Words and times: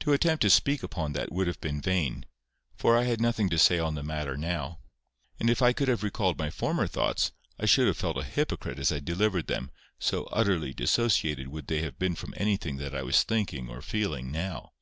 To 0.00 0.12
attempt 0.12 0.42
to 0.42 0.50
speak 0.50 0.82
upon 0.82 1.14
that 1.14 1.32
would 1.32 1.46
have 1.46 1.58
been 1.58 1.80
vain, 1.80 2.26
for 2.76 2.98
I 2.98 3.04
had 3.04 3.18
nothing 3.18 3.48
to 3.48 3.56
say 3.58 3.78
on 3.78 3.94
the 3.94 4.02
matter 4.02 4.36
now. 4.36 4.80
And 5.40 5.48
if 5.48 5.62
I 5.62 5.72
could 5.72 5.88
have 5.88 6.02
recalled 6.02 6.38
my 6.38 6.50
former 6.50 6.86
thoughts, 6.86 7.32
I 7.58 7.64
should 7.64 7.86
have 7.86 7.96
felt 7.96 8.18
a 8.18 8.24
hypocrite 8.24 8.78
as 8.78 8.92
I 8.92 9.00
delivered 9.00 9.46
them, 9.46 9.70
so 9.98 10.24
utterly 10.24 10.74
dissociated 10.74 11.48
would 11.48 11.68
they 11.68 11.80
have 11.80 11.98
been 11.98 12.14
from 12.14 12.34
anything 12.36 12.76
that 12.76 12.94
I 12.94 13.00
was 13.04 13.22
thinking 13.22 13.70
or 13.70 13.80
feeling 13.80 14.30
now. 14.30 14.74